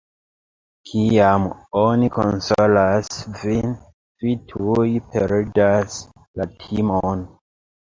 Kiam 0.91 1.43
oni 1.81 2.09
konsolas 2.15 3.19
vin, 3.43 3.77
vi 4.25 4.35
tuj 4.55 4.89
perdas 5.13 6.01
la 6.43 6.51
timon. 6.67 7.25